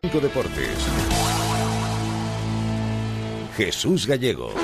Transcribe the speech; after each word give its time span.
Deportes. 0.00 0.78
Jesús 3.56 4.06
Gallego. 4.06 4.54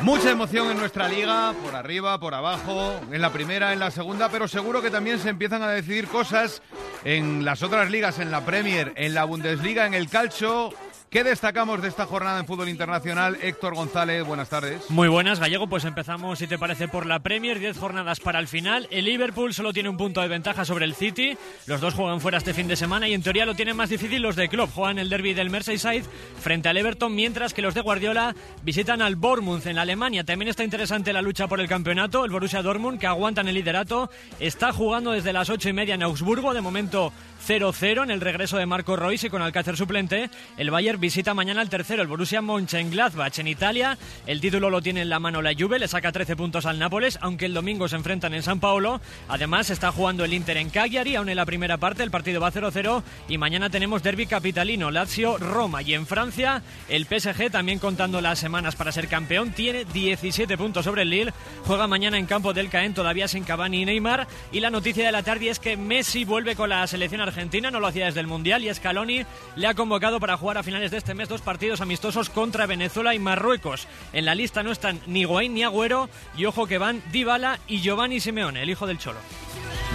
Mucha 0.00 0.30
emoción 0.30 0.70
en 0.70 0.78
nuestra 0.78 1.06
liga, 1.06 1.52
por 1.62 1.76
arriba, 1.76 2.18
por 2.18 2.32
abajo, 2.32 2.98
en 3.12 3.20
la 3.20 3.30
primera, 3.30 3.74
en 3.74 3.80
la 3.80 3.90
segunda, 3.90 4.30
pero 4.30 4.48
seguro 4.48 4.80
que 4.80 4.90
también 4.90 5.18
se 5.18 5.28
empiezan 5.28 5.62
a 5.62 5.68
decidir 5.68 6.08
cosas 6.08 6.62
en 7.04 7.44
las 7.44 7.62
otras 7.62 7.90
ligas, 7.90 8.18
en 8.20 8.30
la 8.30 8.46
Premier, 8.46 8.94
en 8.96 9.12
la 9.12 9.24
Bundesliga, 9.24 9.84
en 9.84 9.92
el 9.92 10.08
calcio 10.08 10.72
¿Qué 11.10 11.24
destacamos 11.24 11.80
de 11.80 11.88
esta 11.88 12.04
jornada 12.04 12.38
en 12.38 12.44
fútbol 12.44 12.68
internacional? 12.68 13.38
Héctor 13.40 13.74
González, 13.74 14.26
buenas 14.26 14.50
tardes. 14.50 14.90
Muy 14.90 15.08
buenas, 15.08 15.40
Gallego. 15.40 15.66
Pues 15.66 15.86
empezamos, 15.86 16.38
si 16.38 16.46
te 16.46 16.58
parece, 16.58 16.86
por 16.86 17.06
la 17.06 17.20
Premier. 17.20 17.58
Diez 17.58 17.78
jornadas 17.78 18.20
para 18.20 18.38
el 18.38 18.46
final. 18.46 18.86
El 18.90 19.06
Liverpool 19.06 19.54
solo 19.54 19.72
tiene 19.72 19.88
un 19.88 19.96
punto 19.96 20.20
de 20.20 20.28
ventaja 20.28 20.66
sobre 20.66 20.84
el 20.84 20.94
City. 20.94 21.38
Los 21.64 21.80
dos 21.80 21.94
juegan 21.94 22.20
fuera 22.20 22.36
este 22.36 22.52
fin 22.52 22.68
de 22.68 22.76
semana 22.76 23.08
y 23.08 23.14
en 23.14 23.22
teoría 23.22 23.46
lo 23.46 23.54
tienen 23.54 23.74
más 23.74 23.88
difícil 23.88 24.20
los 24.20 24.36
de 24.36 24.50
Klopp. 24.50 24.74
Juegan 24.74 24.98
el 24.98 25.08
derby 25.08 25.32
del 25.32 25.48
Merseyside 25.48 26.04
frente 26.42 26.68
al 26.68 26.76
Everton, 26.76 27.14
mientras 27.14 27.54
que 27.54 27.62
los 27.62 27.72
de 27.72 27.80
Guardiola 27.80 28.36
visitan 28.62 29.00
al 29.00 29.16
Bournemouth 29.16 29.66
en 29.66 29.78
Alemania. 29.78 30.24
También 30.24 30.50
está 30.50 30.62
interesante 30.62 31.14
la 31.14 31.22
lucha 31.22 31.48
por 31.48 31.60
el 31.60 31.68
campeonato. 31.68 32.26
El 32.26 32.32
Borussia 32.32 32.60
Dortmund, 32.60 33.00
que 33.00 33.06
aguantan 33.06 33.48
el 33.48 33.54
liderato, 33.54 34.10
está 34.40 34.72
jugando 34.72 35.12
desde 35.12 35.32
las 35.32 35.48
ocho 35.48 35.70
y 35.70 35.72
media 35.72 35.94
en 35.94 36.02
Augsburgo. 36.02 36.52
De 36.52 36.60
momento 36.60 37.14
0-0 37.46 38.02
en 38.02 38.10
el 38.10 38.20
regreso 38.20 38.58
de 38.58 38.66
Marco 38.66 38.94
Royce 38.94 39.28
y 39.28 39.30
con 39.30 39.40
Alcácer 39.40 39.74
suplente. 39.74 40.28
El 40.58 40.70
Bayern 40.70 40.97
visita 40.98 41.34
mañana 41.34 41.60
al 41.60 41.68
tercero, 41.68 42.02
el 42.02 42.08
Borussia 42.08 42.42
Mönchengladbach 42.42 43.38
en 43.38 43.48
Italia. 43.48 43.96
El 44.26 44.40
título 44.40 44.70
lo 44.70 44.82
tiene 44.82 45.02
en 45.02 45.08
la 45.08 45.18
mano 45.18 45.42
la 45.42 45.54
Juve, 45.58 45.78
le 45.78 45.88
saca 45.88 46.12
13 46.12 46.36
puntos 46.36 46.66
al 46.66 46.78
Nápoles, 46.78 47.18
aunque 47.22 47.46
el 47.46 47.54
domingo 47.54 47.88
se 47.88 47.96
enfrentan 47.96 48.34
en 48.34 48.42
San 48.42 48.60
Paolo. 48.60 49.00
Además 49.28 49.70
está 49.70 49.92
jugando 49.92 50.24
el 50.24 50.34
Inter 50.34 50.56
en 50.56 50.70
Cagliari, 50.70 51.16
aún 51.16 51.28
en 51.28 51.36
la 51.36 51.46
primera 51.46 51.76
parte 51.76 52.02
el 52.02 52.10
partido 52.10 52.40
va 52.40 52.52
0-0 52.52 53.02
y 53.28 53.38
mañana 53.38 53.70
tenemos 53.70 54.02
derby 54.02 54.26
capitalino, 54.26 54.90
Lazio, 54.90 55.38
Roma 55.38 55.82
y 55.82 55.94
en 55.94 56.06
Francia 56.06 56.62
el 56.88 57.06
PSG 57.06 57.50
también 57.50 57.78
contando 57.78 58.20
las 58.20 58.38
semanas 58.38 58.76
para 58.76 58.92
ser 58.92 59.08
campeón 59.08 59.52
tiene 59.52 59.84
17 59.84 60.56
puntos 60.56 60.84
sobre 60.84 61.02
el 61.02 61.10
Lille. 61.10 61.32
Juega 61.64 61.86
mañana 61.86 62.18
en 62.18 62.26
campo 62.26 62.52
del 62.52 62.70
Caen 62.70 62.94
todavía 62.94 63.28
sin 63.28 63.44
Cavani 63.44 63.82
y 63.82 63.84
Neymar 63.84 64.26
y 64.52 64.60
la 64.60 64.70
noticia 64.70 65.04
de 65.04 65.12
la 65.12 65.22
tarde 65.22 65.50
es 65.50 65.58
que 65.58 65.76
Messi 65.76 66.24
vuelve 66.24 66.56
con 66.56 66.70
la 66.70 66.86
selección 66.86 67.20
Argentina, 67.20 67.70
no 67.70 67.80
lo 67.80 67.86
hacía 67.86 68.06
desde 68.06 68.20
el 68.20 68.26
Mundial 68.26 68.64
y 68.64 68.74
Scaloni 68.74 69.24
le 69.56 69.66
ha 69.66 69.74
convocado 69.74 70.20
para 70.20 70.36
jugar 70.36 70.58
a 70.58 70.62
finales 70.62 70.87
de 70.90 70.98
este 70.98 71.14
mes 71.14 71.28
dos 71.28 71.40
partidos 71.40 71.80
amistosos 71.80 72.30
contra 72.30 72.66
Venezuela 72.66 73.14
y 73.14 73.18
Marruecos. 73.18 73.88
En 74.12 74.24
la 74.24 74.34
lista 74.34 74.62
no 74.62 74.70
están 74.70 75.00
ni 75.06 75.24
Guaín 75.24 75.54
ni 75.54 75.62
Agüero 75.62 76.08
y 76.36 76.46
ojo 76.46 76.66
que 76.66 76.78
van 76.78 77.02
Dybala 77.12 77.58
y 77.66 77.80
Giovanni 77.80 78.20
Simeone, 78.20 78.62
el 78.62 78.70
hijo 78.70 78.86
del 78.86 78.98
Cholo. 78.98 79.18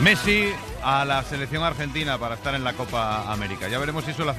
Messi 0.01 0.49
a 0.83 1.05
la 1.05 1.23
selección 1.23 1.63
argentina 1.63 2.17
para 2.17 2.35
estar 2.35 2.55
en 2.55 2.63
la 2.63 2.73
Copa 2.73 3.31
América. 3.31 3.67
Ya 3.69 3.79
veremos 3.79 4.05
si 4.05 4.11
eso 4.11 4.25
le 4.25 4.33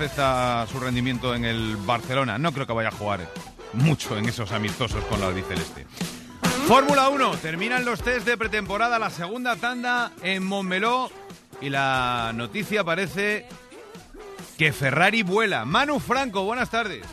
su 0.67 0.81
rendimiento 0.81 1.35
en 1.35 1.45
el 1.45 1.77
Barcelona. 1.77 2.39
No 2.39 2.53
creo 2.53 2.67
que 2.67 2.73
vaya 2.73 2.89
a 2.89 2.93
jugar 2.93 3.29
mucho 3.73 4.17
en 4.17 4.29
esos 4.29 4.53
amistosos 4.53 5.05
con 5.05 5.21
la 5.21 5.29
albiceleste. 5.29 5.87
Fórmula 6.67 7.09
1, 7.09 7.37
terminan 7.39 7.85
los 7.85 8.03
test 8.03 8.27
de 8.27 8.37
pretemporada, 8.37 8.99
la 8.99 9.11
segunda 9.11 9.57
tanda 9.57 10.13
en 10.23 10.45
Montmeló 10.45 11.11
y 11.61 11.69
la 11.69 12.33
noticia 12.35 12.85
parece 12.85 13.47
que 14.57 14.73
Ferrari 14.73 15.23
vuela. 15.23 15.65
Manu 15.65 15.99
Franco, 15.99 16.45
buenas 16.45 16.71
tardes. 16.71 17.05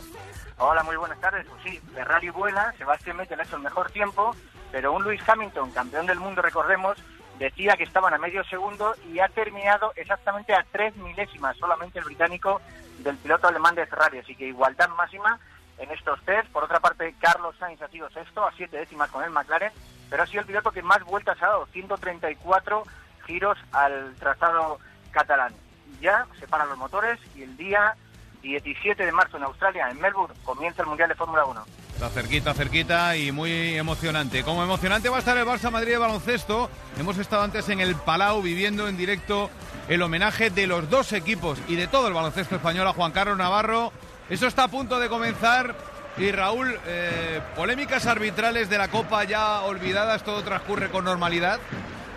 Hola, 0.58 0.82
muy 0.82 0.96
buenas 0.96 1.20
tardes. 1.20 1.46
Pues 1.46 1.62
sí, 1.64 1.80
Ferrari 1.94 2.30
vuela, 2.30 2.72
Sebastián 2.78 3.16
Vettel 3.16 3.40
hecho 3.40 3.56
el 3.56 3.62
mejor 3.62 3.90
tiempo, 3.90 4.34
pero 4.70 4.92
un 4.92 5.02
Lewis 5.02 5.26
Hamilton, 5.26 5.72
campeón 5.72 6.06
del 6.06 6.20
mundo, 6.20 6.40
recordemos, 6.40 6.96
decía 7.38 7.76
que 7.76 7.84
estaban 7.84 8.14
a 8.14 8.18
medio 8.18 8.44
segundo 8.44 8.94
y 9.12 9.18
ha 9.18 9.28
terminado 9.28 9.92
exactamente 9.96 10.54
a 10.54 10.64
tres 10.70 10.94
milésimas, 10.96 11.56
solamente 11.56 11.98
el 11.98 12.04
británico 12.04 12.60
del 12.98 13.16
piloto 13.16 13.48
alemán 13.48 13.74
de 13.74 13.86
Ferrari. 13.86 14.18
Así 14.18 14.36
que 14.36 14.46
igualdad 14.46 14.88
máxima 14.90 15.40
en 15.78 15.90
estos 15.90 16.22
test. 16.24 16.48
Por 16.50 16.64
otra 16.64 16.80
parte, 16.80 17.14
Carlos 17.18 17.56
Sainz 17.58 17.82
ha 17.82 17.88
sido 17.88 18.08
sexto, 18.10 18.46
a 18.46 18.52
siete 18.52 18.76
décimas 18.76 19.10
con 19.10 19.24
el 19.24 19.30
McLaren, 19.30 19.72
pero 20.08 20.22
ha 20.22 20.26
sido 20.26 20.42
el 20.42 20.46
piloto 20.46 20.70
que 20.70 20.82
más 20.82 21.02
vueltas 21.04 21.42
ha 21.42 21.46
dado, 21.46 21.66
134 21.72 22.84
giros 23.26 23.58
al 23.72 24.14
trazado 24.16 24.78
catalán. 25.10 25.52
Ya 26.00 26.26
se 26.38 26.46
paran 26.46 26.68
los 26.68 26.78
motores 26.78 27.18
y 27.36 27.42
el 27.42 27.56
día 27.56 27.94
17 28.42 29.04
de 29.04 29.12
marzo 29.12 29.36
en 29.36 29.44
Australia, 29.44 29.88
en 29.90 30.00
Melbourne, 30.00 30.34
comienza 30.44 30.82
el 30.82 30.88
Mundial 30.88 31.08
de 31.08 31.14
Fórmula 31.14 31.44
1. 31.44 31.64
Está 31.94 32.08
cerquita, 32.08 32.54
cerquita 32.54 33.16
y 33.16 33.30
muy 33.30 33.76
emocionante. 33.76 34.42
Como 34.42 34.64
emocionante 34.64 35.08
va 35.08 35.16
a 35.16 35.18
estar 35.20 35.36
el 35.36 35.46
Barça 35.46 35.70
Madrid 35.70 35.92
de 35.92 35.98
baloncesto. 35.98 36.68
Hemos 36.98 37.18
estado 37.18 37.42
antes 37.42 37.68
en 37.68 37.80
el 37.80 37.94
Palau 37.94 38.42
viviendo 38.42 38.88
en 38.88 38.96
directo 38.96 39.50
el 39.88 40.02
homenaje 40.02 40.50
de 40.50 40.66
los 40.66 40.90
dos 40.90 41.12
equipos 41.12 41.60
y 41.68 41.76
de 41.76 41.86
todo 41.86 42.08
el 42.08 42.14
baloncesto 42.14 42.56
español 42.56 42.88
a 42.88 42.92
Juan 42.92 43.12
Carlos 43.12 43.38
Navarro. 43.38 43.92
Eso 44.28 44.46
está 44.48 44.64
a 44.64 44.68
punto 44.68 44.98
de 44.98 45.08
comenzar. 45.08 45.76
Y 46.18 46.30
Raúl, 46.30 46.78
eh, 46.86 47.40
polémicas 47.56 48.06
arbitrales 48.06 48.68
de 48.68 48.78
la 48.78 48.88
Copa 48.88 49.24
ya 49.24 49.62
olvidadas, 49.62 50.24
todo 50.24 50.42
transcurre 50.42 50.90
con 50.90 51.04
normalidad. 51.04 51.60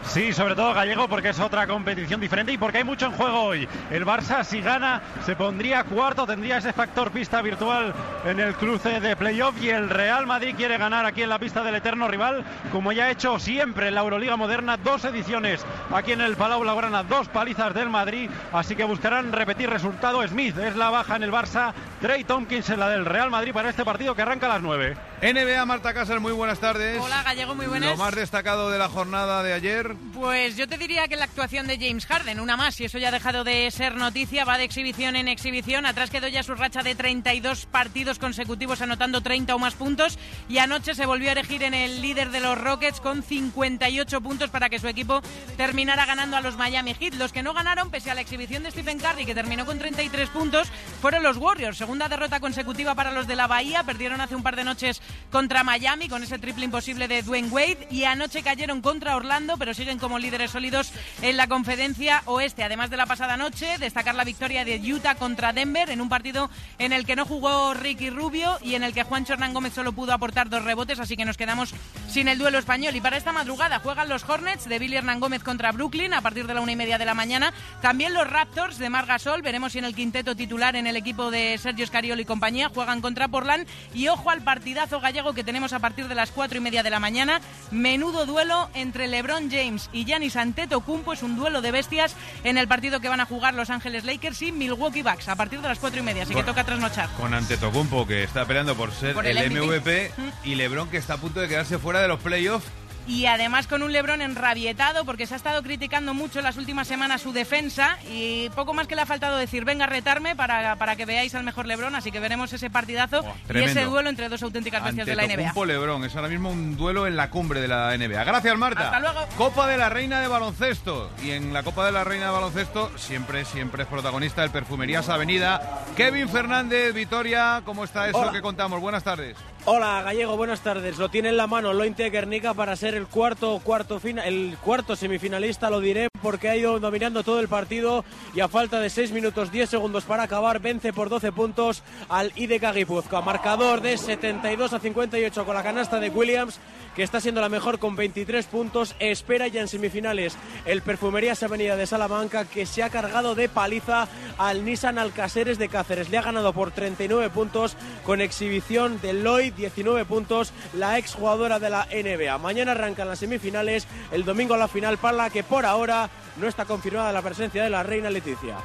Sí, 0.07 0.31
sobre 0.31 0.55
todo 0.55 0.73
gallego 0.73 1.09
porque 1.09 1.29
es 1.29 1.39
otra 1.39 1.67
competición 1.67 2.21
diferente 2.21 2.51
y 2.53 2.57
porque 2.57 2.77
hay 2.77 2.83
mucho 2.83 3.07
en 3.07 3.11
juego 3.11 3.43
hoy. 3.43 3.67
El 3.91 4.05
Barça 4.05 4.43
si 4.43 4.61
gana 4.61 5.01
se 5.25 5.35
pondría 5.35 5.83
cuarto, 5.83 6.25
tendría 6.25 6.57
ese 6.57 6.71
factor 6.71 7.11
pista 7.11 7.41
virtual 7.41 7.93
en 8.23 8.39
el 8.39 8.55
cruce 8.55 9.01
de 9.01 9.15
playoff 9.15 9.61
y 9.61 9.69
el 9.69 9.89
Real 9.89 10.25
Madrid 10.25 10.55
quiere 10.55 10.77
ganar 10.77 11.05
aquí 11.05 11.23
en 11.23 11.29
la 11.29 11.39
pista 11.39 11.63
del 11.63 11.75
eterno 11.75 12.07
rival, 12.07 12.45
como 12.71 12.91
ya 12.91 13.05
ha 13.05 13.11
hecho 13.11 13.39
siempre 13.39 13.89
en 13.89 13.95
la 13.95 14.01
Euroliga 14.01 14.37
Moderna, 14.37 14.77
dos 14.77 15.03
ediciones 15.05 15.65
aquí 15.91 16.13
en 16.13 16.21
el 16.21 16.35
Palau 16.35 16.61
Blaugrana, 16.61 17.03
dos 17.03 17.27
palizas 17.27 17.73
del 17.73 17.89
Madrid, 17.89 18.29
así 18.53 18.75
que 18.75 18.85
buscarán 18.85 19.33
repetir 19.33 19.69
resultado. 19.69 20.25
Smith 20.27 20.57
es 20.57 20.75
la 20.75 20.91
baja 20.91 21.17
en 21.17 21.23
el 21.23 21.31
Barça, 21.31 21.73
Trey 21.99 22.23
Tompkins 22.23 22.69
en 22.69 22.79
la 22.79 22.89
del 22.89 23.05
Real 23.05 23.31
Madrid 23.31 23.53
para 23.53 23.69
este 23.69 23.83
partido 23.83 24.15
que 24.15 24.21
arranca 24.21 24.45
a 24.45 24.49
las 24.49 24.61
9. 24.61 24.95
NBA, 25.21 25.65
Marta 25.65 25.93
Casas, 25.93 26.21
muy 26.21 26.33
buenas 26.33 26.59
tardes. 26.59 27.01
Hola, 27.01 27.23
Gallego, 27.23 27.55
muy 27.55 27.65
buenas. 27.65 27.91
Lo 27.91 27.97
más 27.97 28.15
destacado 28.15 28.69
de 28.69 28.77
la 28.77 28.87
jornada 28.87 29.43
de 29.43 29.53
ayer. 29.53 29.94
Pues 30.13 30.55
yo 30.55 30.67
te 30.67 30.77
diría 30.77 31.07
que 31.07 31.15
la 31.15 31.25
actuación 31.25 31.67
de 31.67 31.77
James 31.77 32.05
Harden, 32.05 32.39
una 32.39 32.55
más, 32.55 32.79
y 32.79 32.85
eso 32.85 32.97
ya 32.97 33.09
ha 33.09 33.11
dejado 33.11 33.43
de 33.43 33.69
ser 33.69 33.95
noticia, 33.95 34.45
va 34.45 34.57
de 34.57 34.63
exhibición 34.63 35.15
en 35.15 35.27
exhibición. 35.27 35.85
Atrás 35.85 36.09
quedó 36.09 36.27
ya 36.27 36.43
su 36.43 36.55
racha 36.55 36.83
de 36.83 36.95
32 36.95 37.65
partidos 37.65 38.17
consecutivos 38.17 38.81
anotando 38.81 39.21
30 39.21 39.53
o 39.53 39.59
más 39.59 39.75
puntos 39.75 40.17
y 40.47 40.57
anoche 40.59 40.95
se 40.95 41.05
volvió 41.05 41.29
a 41.29 41.33
elegir 41.33 41.63
en 41.63 41.73
el 41.73 42.01
líder 42.01 42.31
de 42.31 42.39
los 42.39 42.57
Rockets 42.57 43.01
con 43.01 43.23
58 43.23 44.21
puntos 44.21 44.49
para 44.49 44.69
que 44.69 44.79
su 44.79 44.87
equipo 44.87 45.21
terminara 45.57 46.05
ganando 46.05 46.37
a 46.37 46.41
los 46.41 46.57
Miami 46.57 46.93
Heat. 46.93 47.15
Los 47.15 47.31
que 47.31 47.43
no 47.43 47.53
ganaron, 47.53 47.91
pese 47.91 48.11
a 48.11 48.15
la 48.15 48.21
exhibición 48.21 48.63
de 48.63 48.71
Stephen 48.71 48.99
Curry, 48.99 49.25
que 49.25 49.35
terminó 49.35 49.65
con 49.65 49.79
33 49.79 50.29
puntos, 50.29 50.69
fueron 51.01 51.23
los 51.23 51.37
Warriors. 51.37 51.77
Segunda 51.77 52.07
derrota 52.07 52.39
consecutiva 52.39 52.95
para 52.95 53.11
los 53.11 53.27
de 53.27 53.35
la 53.35 53.47
Bahía. 53.47 53.83
Perdieron 53.83 54.21
hace 54.21 54.35
un 54.35 54.43
par 54.43 54.55
de 54.55 54.63
noches 54.63 55.01
contra 55.29 55.63
Miami 55.63 56.09
con 56.09 56.23
ese 56.23 56.39
triple 56.39 56.65
imposible 56.65 57.07
de 57.07 57.21
Dwayne 57.21 57.49
Wade 57.49 57.87
y 57.91 58.05
anoche 58.05 58.43
cayeron 58.43 58.81
contra 58.81 59.15
Orlando, 59.15 59.57
pero 59.57 59.73
siguen 59.85 59.99
como 59.99 60.17
líderes 60.17 60.49
sólidos 60.49 60.91
en 61.21 61.37
la 61.37 61.45
conferencia 61.45 62.23
oeste. 62.25 62.63
Además 62.63 62.89
de 62.89 62.97
la 62.97 63.05
pasada 63.05 63.37
noche, 63.37 63.77
destacar 63.77 64.15
la 64.15 64.23
victoria 64.23 64.65
de 64.65 64.81
Utah 64.91 65.13
contra 65.13 65.53
Denver 65.53 65.91
en 65.91 66.01
un 66.01 66.09
partido 66.09 66.49
en 66.79 66.91
el 66.91 67.05
que 67.05 67.15
no 67.15 67.23
jugó 67.23 67.75
Ricky 67.75 68.09
Rubio 68.09 68.57
y 68.63 68.73
en 68.73 68.81
el 68.81 68.95
que 68.95 69.03
Juan 69.03 69.27
Hernán 69.29 69.53
Gómez 69.53 69.73
solo 69.73 69.93
pudo 69.93 70.11
aportar 70.11 70.49
dos 70.49 70.63
rebotes, 70.63 70.99
así 70.99 71.15
que 71.15 71.23
nos 71.23 71.37
quedamos 71.37 71.75
sin 72.09 72.27
el 72.27 72.39
duelo 72.39 72.57
español. 72.57 72.95
Y 72.95 73.01
para 73.01 73.15
esta 73.15 73.31
madrugada 73.31 73.77
juegan 73.77 74.09
los 74.09 74.27
Hornets 74.27 74.67
de 74.67 74.79
Billy 74.79 74.95
Hernán 74.95 75.19
Gómez 75.19 75.43
contra 75.43 75.71
Brooklyn 75.71 76.15
a 76.15 76.21
partir 76.21 76.47
de 76.47 76.55
la 76.55 76.61
una 76.61 76.71
y 76.71 76.75
media 76.75 76.97
de 76.97 77.05
la 77.05 77.13
mañana. 77.13 77.53
También 77.83 78.15
los 78.15 78.27
Raptors 78.27 78.79
de 78.79 78.89
Margasol, 78.89 79.43
veremos 79.43 79.73
si 79.73 79.77
en 79.77 79.85
el 79.85 79.93
quinteto 79.93 80.35
titular 80.35 80.75
en 80.75 80.87
el 80.87 80.95
equipo 80.95 81.29
de 81.29 81.59
Sergio 81.59 81.85
Scariolo 81.85 82.23
y 82.23 82.25
compañía 82.25 82.71
juegan 82.73 83.01
contra 83.01 83.27
Portland. 83.27 83.67
Y 83.93 84.07
ojo 84.07 84.31
al 84.31 84.41
partidazo 84.41 84.99
gallego 84.99 85.35
que 85.35 85.43
tenemos 85.43 85.73
a 85.73 85.79
partir 85.79 86.07
de 86.07 86.15
las 86.15 86.31
cuatro 86.31 86.57
y 86.57 86.61
media 86.61 86.81
de 86.81 86.89
la 86.89 86.99
mañana. 86.99 87.39
Menudo 87.69 88.25
duelo 88.25 88.71
entre 88.73 89.07
LeBron 89.07 89.51
James 89.51 89.64
y 89.91 90.05
Giannis 90.05 90.35
Antetokounmpo. 90.35 91.13
Es 91.13 91.23
un 91.23 91.35
duelo 91.35 91.61
de 91.61 91.71
bestias 91.71 92.15
en 92.43 92.57
el 92.57 92.67
partido 92.67 92.99
que 92.99 93.09
van 93.09 93.19
a 93.19 93.25
jugar 93.25 93.53
Los 93.53 93.69
Ángeles 93.69 94.03
Lakers 94.05 94.41
y 94.41 94.51
Milwaukee 94.51 95.01
Bucks 95.01 95.27
a 95.27 95.35
partir 95.35 95.61
de 95.61 95.67
las 95.67 95.79
cuatro 95.79 95.99
y 95.99 96.03
media. 96.03 96.23
Así 96.23 96.33
que 96.33 96.43
toca 96.43 96.63
trasnochar. 96.63 97.09
Con 97.17 97.33
Antetokounmpo 97.33 98.05
que 98.07 98.23
está 98.23 98.45
peleando 98.45 98.75
por 98.75 98.91
ser 98.91 99.13
Por 99.13 99.25
el, 99.25 99.37
el 99.37 99.51
MVP. 99.51 99.79
MVP 99.79 100.11
y 100.43 100.55
LeBron 100.55 100.89
que 100.89 100.97
está 100.97 101.15
a 101.15 101.17
punto 101.17 101.39
de 101.39 101.47
quedarse 101.47 101.77
fuera 101.79 102.01
de 102.01 102.07
los 102.07 102.19
playoffs. 102.19 102.67
Y 103.07 103.25
además 103.27 103.67
con 103.67 103.83
un 103.83 103.91
Lebrón 103.91 104.21
enrabietado 104.21 105.05
porque 105.05 105.27
se 105.27 105.33
ha 105.33 105.37
estado 105.37 105.61
criticando 105.61 106.13
mucho 106.13 106.41
las 106.41 106.57
últimas 106.57 106.87
semanas 106.87 107.21
su 107.21 107.33
defensa 107.33 107.97
y 108.09 108.49
poco 108.49 108.73
más 108.73 108.87
que 108.87 108.95
le 108.95 109.01
ha 109.01 109.05
faltado 109.05 109.37
decir 109.37 109.65
venga 109.65 109.85
a 109.85 109.87
retarme 109.87 110.35
para, 110.35 110.75
para 110.77 110.95
que 110.95 111.05
veáis 111.05 111.35
al 111.35 111.43
mejor 111.43 111.65
Lebrón, 111.65 111.95
así 111.95 112.11
que 112.11 112.19
veremos 112.19 112.51
ese 112.53 112.69
partidazo 112.69 113.21
Buah, 113.21 113.59
y 113.59 113.63
ese 113.63 113.83
duelo 113.85 114.09
entre 114.09 114.29
dos 114.29 114.41
auténticas 114.43 114.83
bestias 114.83 115.05
de 115.05 115.15
la 115.15 115.27
NBA. 115.27 115.65
LeBron 115.65 116.03
es 116.03 116.15
ahora 116.15 116.27
mismo 116.27 116.49
un 116.49 116.77
duelo 116.77 117.07
en 117.07 117.15
la 117.15 117.29
cumbre 117.29 117.59
de 117.59 117.67
la 117.67 117.95
NBA. 117.97 118.23
Gracias 118.23 118.57
Marta. 118.57 118.85
Hasta 118.85 118.99
luego. 118.99 119.27
Copa 119.37 119.67
de 119.67 119.77
la 119.77 119.89
Reina 119.89 120.19
de 120.19 120.27
Baloncesto 120.27 121.11
y 121.23 121.31
en 121.31 121.53
la 121.53 121.63
Copa 121.63 121.85
de 121.85 121.91
la 121.91 122.03
Reina 122.03 122.25
de 122.25 122.31
Baloncesto 122.31 122.91
siempre 122.97 123.45
siempre 123.45 123.83
es 123.83 123.89
protagonista 123.89 124.43
el 124.43 124.51
Perfumerías 124.51 125.09
Avenida. 125.09 125.83
Kevin 125.95 126.29
Fernández, 126.29 126.93
Vitoria, 126.93 127.61
¿cómo 127.65 127.83
está 127.83 128.07
eso 128.07 128.19
Hola. 128.19 128.31
que 128.31 128.41
contamos? 128.41 128.79
Buenas 128.79 129.03
tardes. 129.03 129.37
Hola 129.67 130.03
Gallego, 130.03 130.37
buenas 130.37 130.61
tardes. 130.61 130.99
Lo 130.99 131.09
tiene 131.09 131.29
en 131.29 131.37
la 131.37 131.47
mano 131.47 131.73
Lointe 131.73 132.07
Guernica 132.11 132.53
para 132.53 132.75
ser 132.75 132.93
el 132.93 133.07
cuarto 133.07 133.59
cuarto 133.63 133.99
el 134.23 134.57
cuarto 134.63 134.95
semifinalista, 134.95 135.71
lo 135.71 135.79
diré 135.79 136.07
porque 136.21 136.49
ha 136.49 136.55
ido 136.55 136.79
dominando 136.79 137.23
todo 137.23 137.39
el 137.39 137.47
partido 137.47 138.05
y 138.35 138.41
a 138.41 138.47
falta 138.47 138.79
de 138.79 138.91
6 138.91 139.11
minutos 139.11 139.51
10 139.51 139.67
segundos 139.67 140.03
para 140.03 140.21
acabar 140.21 140.59
vence 140.59 140.93
por 140.93 141.09
12 141.09 141.31
puntos 141.31 141.81
al 142.09 142.31
IDK 142.35 142.75
Guipúzcoa. 142.75 143.21
Marcador 143.21 143.81
de 143.81 143.97
72 143.97 144.71
a 144.71 144.79
58 144.79 145.45
con 145.45 145.55
la 145.55 145.63
canasta 145.63 145.99
de 145.99 146.09
Williams 146.09 146.59
que 146.95 147.03
está 147.03 147.19
siendo 147.19 147.41
la 147.41 147.49
mejor 147.49 147.77
con 147.77 147.95
23 147.95 148.45
puntos. 148.45 148.95
Espera 148.99 149.47
ya 149.47 149.61
en 149.61 149.67
semifinales 149.67 150.37
el 150.65 150.81
Perfumerías 150.81 151.43
Avenida 151.43 151.75
de 151.75 151.85
Salamanca 151.85 152.45
que 152.45 152.65
se 152.65 152.83
ha 152.83 152.89
cargado 152.89 153.35
de 153.35 153.49
paliza 153.49 154.07
al 154.37 154.63
Nissan 154.63 154.97
Alcaceres 154.97 155.57
de 155.57 155.69
Cáceres. 155.69 156.09
Le 156.09 156.17
ha 156.17 156.21
ganado 156.21 156.53
por 156.53 156.71
39 156.71 157.29
puntos 157.29 157.75
con 158.05 158.21
exhibición 158.21 158.99
de 159.01 159.13
Lloyd, 159.13 159.54
19 159.55 160.05
puntos, 160.05 160.53
la 160.73 160.97
exjugadora 160.97 161.59
de 161.59 161.69
la 161.69 161.85
NBA. 161.85 162.37
Mañana 162.37 162.71
arrancan 162.71 163.07
las 163.07 163.19
semifinales, 163.19 163.87
el 164.11 164.25
domingo 164.25 164.57
la 164.57 164.67
final 164.67 164.97
para 164.97 165.17
la 165.17 165.29
que 165.29 165.43
por 165.43 165.65
ahora 165.65 166.09
no 166.37 166.47
está 166.47 166.65
confirmada 166.65 167.11
la 167.11 167.21
presencia 167.21 167.63
de 167.63 167.69
la 167.69 167.83
reina 167.83 168.09
Leticia. 168.09 168.57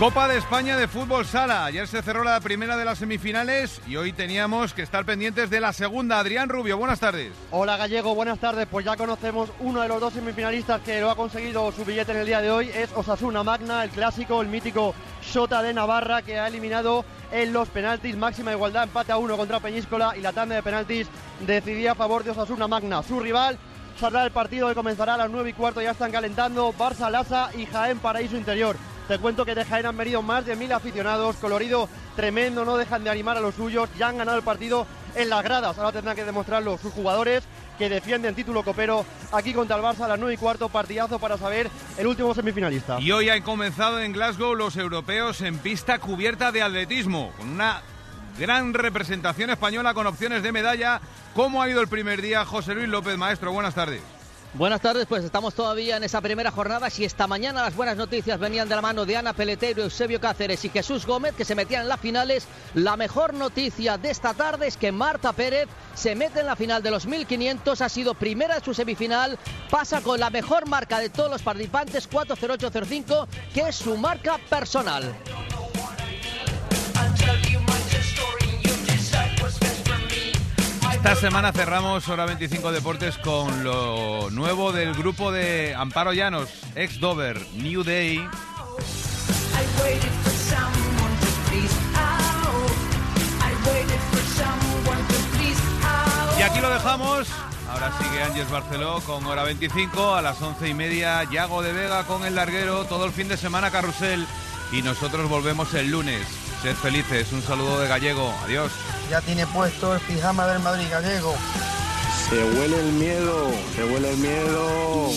Copa 0.00 0.28
de 0.28 0.38
España 0.38 0.78
de 0.78 0.88
fútbol 0.88 1.26
sala. 1.26 1.66
Ayer 1.66 1.86
se 1.86 2.00
cerró 2.00 2.24
la 2.24 2.40
primera 2.40 2.78
de 2.78 2.86
las 2.86 3.00
semifinales 3.00 3.82
y 3.86 3.96
hoy 3.96 4.14
teníamos 4.14 4.72
que 4.72 4.80
estar 4.80 5.04
pendientes 5.04 5.50
de 5.50 5.60
la 5.60 5.74
segunda. 5.74 6.18
Adrián 6.18 6.48
Rubio, 6.48 6.78
buenas 6.78 7.00
tardes. 7.00 7.34
Hola 7.50 7.76
Gallego, 7.76 8.14
buenas 8.14 8.38
tardes. 8.38 8.66
Pues 8.70 8.86
ya 8.86 8.96
conocemos 8.96 9.50
uno 9.58 9.82
de 9.82 9.88
los 9.88 10.00
dos 10.00 10.14
semifinalistas 10.14 10.80
que 10.80 11.02
lo 11.02 11.10
ha 11.10 11.16
conseguido 11.16 11.70
su 11.72 11.84
billete 11.84 12.12
en 12.12 12.18
el 12.18 12.26
día 12.26 12.40
de 12.40 12.50
hoy. 12.50 12.70
Es 12.74 12.88
Osasuna 12.94 13.42
Magna, 13.42 13.84
el 13.84 13.90
clásico, 13.90 14.40
el 14.40 14.48
mítico 14.48 14.94
Sota 15.20 15.60
de 15.60 15.74
Navarra 15.74 16.22
que 16.22 16.38
ha 16.38 16.48
eliminado 16.48 17.04
en 17.32 17.52
los 17.52 17.68
penaltis. 17.68 18.16
Máxima 18.16 18.52
igualdad, 18.52 18.84
empate 18.84 19.12
a 19.12 19.18
uno 19.18 19.36
contra 19.36 19.60
Peñíscola 19.60 20.16
y 20.16 20.20
la 20.20 20.32
tanda 20.32 20.54
de 20.54 20.62
penaltis 20.62 21.08
decidía 21.46 21.92
a 21.92 21.94
favor 21.94 22.24
de 22.24 22.30
Osasuna 22.30 22.68
Magna. 22.68 23.02
Su 23.02 23.20
rival 23.20 23.58
saldrá 23.98 24.24
el 24.24 24.30
partido 24.30 24.68
que 24.68 24.74
comenzará 24.74 25.14
a 25.14 25.18
las 25.18 25.30
9 25.30 25.50
y 25.50 25.52
cuarto. 25.52 25.82
Ya 25.82 25.92
están 25.92 26.12
calentando 26.12 26.72
Barça, 26.72 27.10
Laza 27.10 27.50
y 27.56 27.66
Jaén 27.66 27.98
Paraíso 27.98 28.36
Interior. 28.36 28.76
Te 29.08 29.18
cuento 29.18 29.44
que 29.44 29.54
de 29.54 29.64
Jaén 29.64 29.86
han 29.86 29.96
venido 29.96 30.22
más 30.22 30.46
de 30.46 30.54
mil 30.54 30.72
aficionados, 30.72 31.36
colorido 31.36 31.88
tremendo, 32.14 32.64
no 32.64 32.76
dejan 32.76 33.02
de 33.02 33.10
animar 33.10 33.36
a 33.36 33.40
los 33.40 33.56
suyos, 33.56 33.88
ya 33.98 34.08
han 34.08 34.18
ganado 34.18 34.38
el 34.38 34.44
partido 34.44 34.86
en 35.16 35.28
las 35.28 35.42
gradas, 35.42 35.76
ahora 35.78 35.90
tendrán 35.90 36.14
que 36.14 36.24
demostrarlo 36.24 36.78
sus 36.78 36.92
jugadores 36.92 37.42
que 37.80 37.88
defienden 37.88 38.34
título 38.34 38.62
copero 38.62 39.06
aquí 39.32 39.54
contra 39.54 39.74
el 39.74 39.82
Barça 39.82 40.04
a 40.04 40.08
las 40.08 40.18
9 40.18 40.34
y 40.34 40.36
cuarto, 40.36 40.68
partidazo 40.68 41.18
para 41.18 41.38
saber 41.38 41.70
el 41.96 42.06
último 42.06 42.34
semifinalista. 42.34 43.00
Y 43.00 43.10
hoy 43.10 43.30
han 43.30 43.40
comenzado 43.40 44.02
en 44.02 44.12
Glasgow 44.12 44.54
los 44.54 44.76
europeos 44.76 45.40
en 45.40 45.56
pista 45.56 45.98
cubierta 45.98 46.52
de 46.52 46.60
atletismo, 46.60 47.32
con 47.38 47.48
una 47.48 47.80
gran 48.38 48.74
representación 48.74 49.48
española 49.48 49.94
con 49.94 50.06
opciones 50.06 50.42
de 50.42 50.52
medalla. 50.52 51.00
¿Cómo 51.34 51.62
ha 51.62 51.70
ido 51.70 51.80
el 51.80 51.88
primer 51.88 52.20
día, 52.20 52.44
José 52.44 52.74
Luis 52.74 52.88
López 52.88 53.16
Maestro? 53.16 53.50
Buenas 53.50 53.74
tardes. 53.74 54.02
Buenas 54.54 54.80
tardes, 54.80 55.06
pues 55.06 55.24
estamos 55.24 55.54
todavía 55.54 55.96
en 55.96 56.02
esa 56.02 56.20
primera 56.20 56.50
jornada. 56.50 56.90
Si 56.90 57.04
esta 57.04 57.28
mañana 57.28 57.62
las 57.62 57.76
buenas 57.76 57.96
noticias 57.96 58.40
venían 58.40 58.68
de 58.68 58.74
la 58.74 58.82
mano 58.82 59.06
de 59.06 59.16
Ana 59.16 59.32
Peleteiro, 59.32 59.84
Eusebio 59.84 60.20
Cáceres 60.20 60.64
y 60.64 60.70
Jesús 60.70 61.06
Gómez, 61.06 61.34
que 61.36 61.44
se 61.44 61.54
metían 61.54 61.82
en 61.82 61.88
las 61.88 62.00
finales, 62.00 62.48
la 62.74 62.96
mejor 62.96 63.32
noticia 63.32 63.96
de 63.96 64.10
esta 64.10 64.34
tarde 64.34 64.66
es 64.66 64.76
que 64.76 64.90
Marta 64.90 65.32
Pérez 65.32 65.68
se 65.94 66.16
mete 66.16 66.40
en 66.40 66.46
la 66.46 66.56
final 66.56 66.82
de 66.82 66.90
los 66.90 67.06
1500, 67.06 67.80
ha 67.80 67.88
sido 67.88 68.14
primera 68.14 68.56
de 68.56 68.64
su 68.64 68.74
semifinal, 68.74 69.38
pasa 69.70 70.00
con 70.00 70.18
la 70.18 70.30
mejor 70.30 70.68
marca 70.68 70.98
de 70.98 71.10
todos 71.10 71.30
los 71.30 71.42
participantes, 71.42 72.08
40805, 72.08 73.28
que 73.54 73.68
es 73.68 73.76
su 73.76 73.96
marca 73.96 74.36
personal. 74.50 75.14
Esta 81.10 81.22
semana 81.22 81.50
cerramos 81.50 82.08
Hora 82.08 82.24
25 82.24 82.70
Deportes 82.70 83.18
con 83.18 83.64
lo 83.64 84.30
nuevo 84.30 84.70
del 84.70 84.94
grupo 84.94 85.32
de 85.32 85.74
Amparo 85.74 86.12
Llanos, 86.12 86.48
ex 86.76 87.00
Dover, 87.00 87.44
New 87.54 87.82
Day. 87.82 88.28
Y 96.38 96.42
aquí 96.42 96.60
lo 96.60 96.70
dejamos. 96.70 97.28
Ahora 97.68 97.92
sigue 97.98 98.22
Ángeles 98.22 98.48
Barceló 98.48 99.00
con 99.00 99.26
hora 99.26 99.42
25 99.42 100.14
a 100.14 100.22
las 100.22 100.40
once 100.40 100.68
y 100.68 100.74
media. 100.74 101.24
Yago 101.24 101.60
de 101.62 101.72
Vega 101.72 102.04
con 102.04 102.24
el 102.24 102.36
larguero. 102.36 102.84
Todo 102.84 103.04
el 103.04 103.10
fin 103.10 103.26
de 103.26 103.36
semana 103.36 103.72
carrusel. 103.72 104.24
Y 104.70 104.82
nosotros 104.82 105.28
volvemos 105.28 105.74
el 105.74 105.90
lunes. 105.90 106.49
Sed 106.62 106.74
felices. 106.74 107.32
Un 107.32 107.40
saludo 107.40 107.80
de 107.80 107.88
Gallego. 107.88 108.30
Adiós. 108.44 108.70
Ya 109.10 109.22
tiene 109.22 109.46
puesto 109.46 109.94
el 109.94 110.00
pijama 110.02 110.46
del 110.46 110.60
Madrid 110.60 110.84
Gallego. 110.90 111.34
Se 112.28 112.44
huele 112.44 112.80
el 112.80 112.92
miedo. 112.92 113.50
Se 113.74 113.84
huele 113.84 114.10
el 114.10 114.18
miedo. 114.18 115.08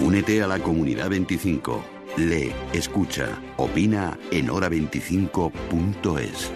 Únete 0.00 0.42
a 0.42 0.48
la 0.48 0.58
comunidad 0.58 1.10
25. 1.10 1.84
Lee, 2.16 2.52
escucha, 2.72 3.40
opina 3.56 4.18
en 4.32 4.48
hora25.es. 4.48 6.50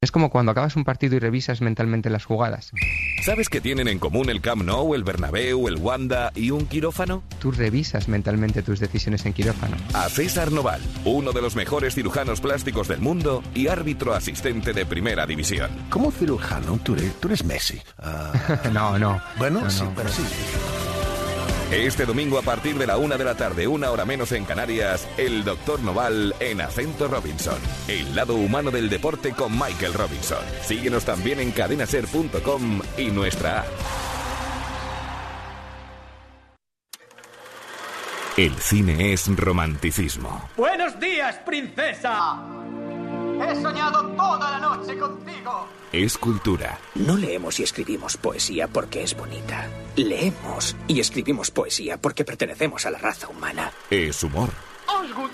Es 0.00 0.10
como 0.10 0.30
cuando 0.30 0.52
acabas 0.52 0.76
un 0.76 0.84
partido 0.84 1.16
y 1.16 1.18
revisas 1.18 1.60
mentalmente 1.60 2.08
las 2.08 2.24
jugadas. 2.24 2.72
¿Sabes 3.28 3.50
qué 3.50 3.60
tienen 3.60 3.88
en 3.88 3.98
común 3.98 4.30
el 4.30 4.40
Camp 4.40 4.62
Nou, 4.62 4.94
el 4.94 5.04
Bernabéu, 5.04 5.68
el 5.68 5.76
Wanda 5.76 6.32
y 6.34 6.50
un 6.50 6.64
quirófano? 6.64 7.22
Tú 7.38 7.50
revisas 7.50 8.08
mentalmente 8.08 8.62
tus 8.62 8.80
decisiones 8.80 9.26
en 9.26 9.34
quirófano. 9.34 9.76
A 9.92 10.08
César 10.08 10.50
Noval, 10.50 10.80
uno 11.04 11.32
de 11.32 11.42
los 11.42 11.54
mejores 11.54 11.94
cirujanos 11.94 12.40
plásticos 12.40 12.88
del 12.88 13.00
mundo 13.00 13.42
y 13.54 13.66
árbitro 13.66 14.14
asistente 14.14 14.72
de 14.72 14.86
primera 14.86 15.26
división. 15.26 15.68
¿Cómo 15.90 16.10
cirujano? 16.10 16.80
Tú 16.82 16.94
eres, 16.94 17.20
tú 17.20 17.28
eres 17.28 17.44
Messi. 17.44 17.78
Ah. 17.98 18.32
no, 18.72 18.98
no. 18.98 19.20
Bueno, 19.36 19.60
No, 19.60 19.70
sí, 19.70 19.82
no. 19.84 19.92
pero 19.94 20.08
sí. 20.08 20.22
Este 21.70 22.06
domingo 22.06 22.38
a 22.38 22.42
partir 22.42 22.78
de 22.78 22.86
la 22.86 22.96
una 22.96 23.18
de 23.18 23.24
la 23.24 23.34
tarde, 23.34 23.66
una 23.66 23.90
hora 23.90 24.06
menos 24.06 24.32
en 24.32 24.46
Canarias, 24.46 25.06
el 25.18 25.44
Doctor 25.44 25.80
Noval 25.80 26.34
en 26.40 26.62
Acento 26.62 27.08
Robinson. 27.08 27.58
El 27.86 28.14
lado 28.14 28.36
humano 28.36 28.70
del 28.70 28.88
deporte 28.88 29.32
con 29.32 29.52
Michael 29.52 29.92
Robinson. 29.92 30.42
Síguenos 30.62 31.04
también 31.04 31.40
en 31.40 31.50
cadenaser.com 31.50 32.80
y 32.96 33.10
nuestra. 33.10 33.66
El 38.38 38.54
cine 38.54 39.12
es 39.12 39.28
romanticismo. 39.36 40.48
Buenos 40.56 40.98
días, 40.98 41.36
princesa. 41.44 42.67
He 43.40 43.62
soñado 43.62 44.06
toda 44.16 44.50
la 44.50 44.58
noche 44.58 44.98
contigo. 44.98 45.68
Es 45.92 46.18
cultura. 46.18 46.78
No 46.94 47.16
leemos 47.16 47.58
y 47.60 47.62
escribimos 47.62 48.16
poesía 48.16 48.68
porque 48.68 49.02
es 49.02 49.16
bonita. 49.16 49.68
Leemos 49.96 50.76
y 50.86 51.00
escribimos 51.00 51.50
poesía 51.50 51.96
porque 51.96 52.24
pertenecemos 52.24 52.84
a 52.86 52.90
la 52.90 52.98
raza 52.98 53.28
humana. 53.28 53.72
Es 53.90 54.22
humor. 54.22 54.50
Osgood, 54.86 55.30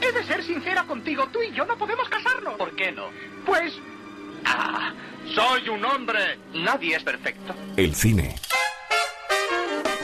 he 0.00 0.12
de 0.12 0.24
ser 0.24 0.44
sincera 0.44 0.84
contigo. 0.84 1.26
Tú 1.32 1.42
y 1.42 1.52
yo 1.54 1.64
no 1.64 1.76
podemos 1.78 2.08
casarnos. 2.08 2.54
¿Por 2.54 2.74
qué 2.76 2.92
no? 2.92 3.08
Pues... 3.46 3.72
Ah, 4.44 4.92
soy 5.34 5.68
un 5.70 5.84
hombre. 5.84 6.38
Nadie 6.52 6.96
es 6.96 7.02
perfecto. 7.02 7.54
El 7.76 7.94
cine 7.94 8.34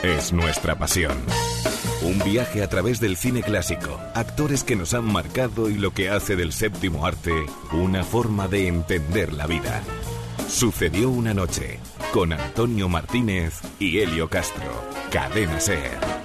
es 0.01 0.33
nuestra 0.33 0.75
pasión. 0.75 1.23
Un 2.03 2.17
viaje 2.19 2.63
a 2.63 2.67
través 2.67 2.99
del 2.99 3.15
cine 3.15 3.43
clásico, 3.43 3.99
actores 4.15 4.63
que 4.63 4.75
nos 4.75 4.95
han 4.95 5.05
marcado 5.05 5.69
y 5.69 5.75
lo 5.75 5.93
que 5.93 6.09
hace 6.09 6.35
del 6.35 6.51
séptimo 6.51 7.05
arte 7.05 7.31
una 7.73 8.03
forma 8.03 8.47
de 8.47 8.67
entender 8.67 9.31
la 9.33 9.45
vida. 9.45 9.83
Sucedió 10.49 11.11
una 11.11 11.35
noche 11.35 11.79
con 12.11 12.33
Antonio 12.33 12.89
Martínez 12.89 13.61
y 13.79 13.99
Helio 13.99 14.29
Castro. 14.29 14.63
Cadena 15.11 15.59
Ser. 15.59 16.20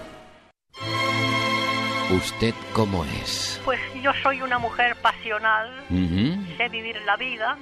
¿Usted 2.10 2.54
cómo 2.72 3.04
es? 3.04 3.60
Pues 3.64 3.80
yo 4.00 4.12
soy 4.22 4.40
una 4.40 4.58
mujer 4.58 4.94
pasional, 5.02 5.68
sé 6.56 6.68
vivir 6.68 7.00
la 7.04 7.16
vida, 7.16 7.58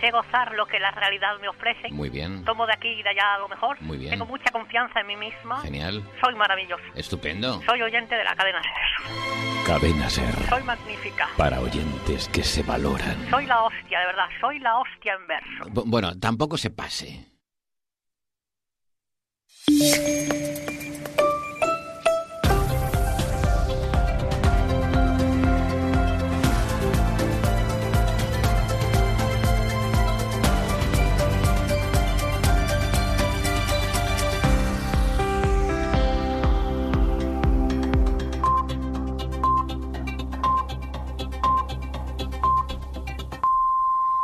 sé 0.00 0.10
gozar 0.12 0.54
lo 0.54 0.66
que 0.66 0.78
la 0.78 0.92
realidad 0.92 1.32
me 1.40 1.48
ofrece. 1.48 1.88
Muy 1.90 2.08
bien. 2.08 2.44
Tomo 2.44 2.64
de 2.66 2.74
aquí 2.74 2.88
y 2.88 3.02
de 3.02 3.08
allá 3.10 3.38
lo 3.38 3.48
mejor. 3.48 3.80
Muy 3.82 3.98
bien. 3.98 4.10
Tengo 4.10 4.26
mucha 4.26 4.50
confianza 4.52 5.00
en 5.00 5.06
mí 5.08 5.16
misma. 5.16 5.60
Genial. 5.62 6.02
Soy 6.22 6.34
maravillosa. 6.36 6.82
Estupendo. 6.94 7.60
Soy 7.66 7.82
oyente 7.82 8.14
de 8.14 8.22
la 8.22 8.36
cadena 8.36 8.62
Ser. 8.62 9.66
Cadena 9.66 10.08
Ser. 10.08 10.34
Soy 10.48 10.62
magnífica. 10.62 11.28
Para 11.36 11.60
oyentes 11.60 12.28
que 12.28 12.44
se 12.44 12.62
valoran. 12.62 13.28
Soy 13.30 13.46
la 13.46 13.62
hostia, 13.64 13.98
de 13.98 14.06
verdad. 14.06 14.26
Soy 14.40 14.60
la 14.60 14.78
hostia 14.78 15.14
en 15.14 15.26
verso. 15.26 15.64
Bu- 15.70 15.84
Bueno, 15.86 16.16
tampoco 16.20 16.56
se 16.56 16.70
pase. 16.70 17.26